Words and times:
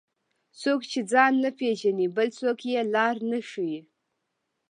څوک 0.61 0.81
چې 0.91 0.99
ځان 1.11 1.33
نه 1.43 1.49
پیژني، 1.57 2.07
بل 2.17 2.27
څوک 2.39 2.59
یې 2.71 2.81
لار 2.93 3.15
نه 3.29 3.39
ښيي. 3.49 3.79